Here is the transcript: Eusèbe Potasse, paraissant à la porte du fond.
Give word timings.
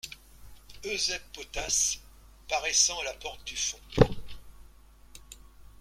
Eusèbe 0.83 1.21
Potasse, 1.31 1.99
paraissant 2.47 2.97
à 3.01 3.03
la 3.03 3.13
porte 3.13 3.45
du 3.45 3.55
fond. 3.55 3.77